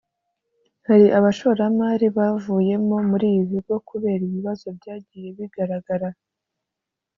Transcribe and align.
Hari 0.87 1.05
abashoramari 1.17 2.07
bavuyemo 2.17 2.95
muri 3.09 3.25
ibi 3.35 3.45
bigo 3.51 3.75
kubera 3.89 4.21
ibibazo 4.25 4.67
byagiye 4.77 5.27
bigaragara 5.37 6.09